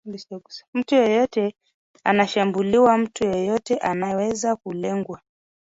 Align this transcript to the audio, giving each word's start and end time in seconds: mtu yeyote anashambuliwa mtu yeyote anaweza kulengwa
mtu 0.73 0.95
yeyote 0.95 1.55
anashambuliwa 2.03 2.97
mtu 2.97 3.23
yeyote 3.25 3.77
anaweza 3.77 4.55
kulengwa 4.55 5.21